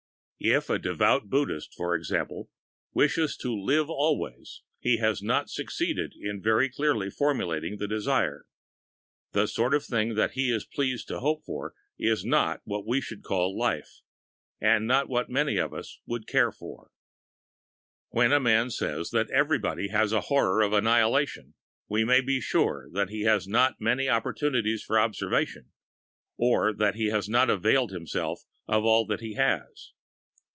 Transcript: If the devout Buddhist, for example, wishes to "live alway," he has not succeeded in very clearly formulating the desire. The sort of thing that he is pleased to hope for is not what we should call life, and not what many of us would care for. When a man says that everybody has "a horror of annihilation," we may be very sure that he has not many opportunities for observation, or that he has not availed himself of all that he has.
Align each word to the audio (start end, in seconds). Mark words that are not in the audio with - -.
If 0.43 0.65
the 0.65 0.79
devout 0.79 1.29
Buddhist, 1.29 1.75
for 1.75 1.93
example, 1.93 2.49
wishes 2.93 3.37
to 3.41 3.53
"live 3.55 3.91
alway," 3.91 4.41
he 4.79 4.97
has 4.97 5.21
not 5.21 5.51
succeeded 5.51 6.13
in 6.19 6.41
very 6.41 6.67
clearly 6.67 7.11
formulating 7.11 7.77
the 7.77 7.87
desire. 7.87 8.47
The 9.33 9.45
sort 9.45 9.75
of 9.75 9.85
thing 9.85 10.15
that 10.15 10.31
he 10.31 10.49
is 10.51 10.65
pleased 10.65 11.07
to 11.09 11.19
hope 11.19 11.45
for 11.45 11.75
is 11.99 12.25
not 12.25 12.61
what 12.65 12.87
we 12.87 13.01
should 13.01 13.21
call 13.21 13.55
life, 13.55 14.01
and 14.59 14.87
not 14.87 15.07
what 15.07 15.29
many 15.29 15.57
of 15.57 15.75
us 15.75 15.99
would 16.07 16.25
care 16.25 16.51
for. 16.51 16.89
When 18.09 18.31
a 18.31 18.39
man 18.39 18.71
says 18.71 19.11
that 19.11 19.29
everybody 19.29 19.89
has 19.89 20.11
"a 20.11 20.21
horror 20.21 20.61
of 20.63 20.73
annihilation," 20.73 21.53
we 21.87 22.03
may 22.03 22.19
be 22.19 22.37
very 22.39 22.41
sure 22.41 22.87
that 22.93 23.09
he 23.09 23.25
has 23.25 23.47
not 23.47 23.79
many 23.79 24.09
opportunities 24.09 24.81
for 24.81 24.97
observation, 24.99 25.69
or 26.35 26.73
that 26.73 26.95
he 26.95 27.11
has 27.11 27.29
not 27.29 27.51
availed 27.51 27.91
himself 27.91 28.41
of 28.67 28.83
all 28.83 29.05
that 29.05 29.21
he 29.21 29.35
has. 29.35 29.91